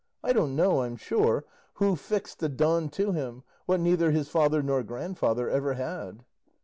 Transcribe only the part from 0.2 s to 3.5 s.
I don't know, I'm sure, who fixed the 'Don' to him,